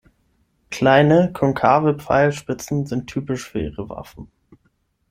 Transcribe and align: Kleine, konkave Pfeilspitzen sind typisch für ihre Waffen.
Kleine, 0.71 1.31
konkave 1.31 1.93
Pfeilspitzen 1.93 2.87
sind 2.87 3.05
typisch 3.05 3.47
für 3.47 3.59
ihre 3.59 3.87
Waffen. 3.89 4.31